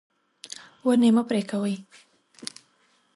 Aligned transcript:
ونې 0.85 1.09
مه 1.15 1.23
پرې 1.29 1.41
کوه. 1.49 1.73